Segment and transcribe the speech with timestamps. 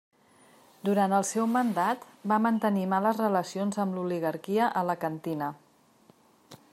[0.87, 5.55] Durant el seu mandat va mantenir males relacions amb l'oligarquia alacantina.